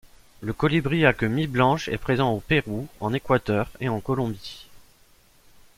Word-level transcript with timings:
Le 0.41 0.51
Colibri 0.51 1.05
à 1.05 1.13
queue 1.13 1.27
mi-blanche 1.27 1.87
est 1.87 1.99
présent 1.99 2.31
au 2.33 2.39
Pérou, 2.39 2.87
en 3.01 3.13
Équateur 3.13 3.69
et 3.81 3.87
en 3.87 3.99
Colombie. 3.99 4.65